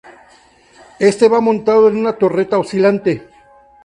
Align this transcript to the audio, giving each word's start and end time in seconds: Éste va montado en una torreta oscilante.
Éste 0.99 1.29
va 1.29 1.41
montado 1.41 1.87
en 1.87 1.95
una 1.95 2.13
torreta 2.17 2.57
oscilante. 2.57 3.29